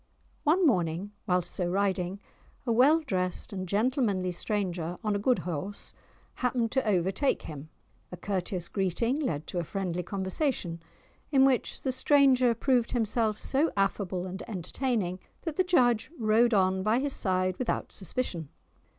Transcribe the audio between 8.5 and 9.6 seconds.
greeting led to